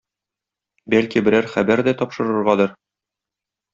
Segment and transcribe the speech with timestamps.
[0.93, 2.75] Бәлки берәр хәбәр дә тапшырыргадыр?